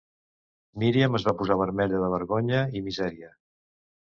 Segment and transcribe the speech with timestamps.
[0.83, 3.31] Míriam es va posar vermella de vergonya i misèria.